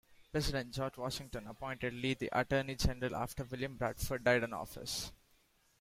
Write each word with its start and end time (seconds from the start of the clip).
President 0.31 0.71
George 0.71 0.97
Washington 0.97 1.45
appointed 1.45 1.93
Lee 1.93 2.15
the 2.15 2.31
Attorney 2.31 2.73
General 2.73 3.15
after 3.17 3.43
William 3.43 3.77
Bradford 3.77 4.23
died 4.23 4.41
in 4.41 4.51
office. 4.51 5.11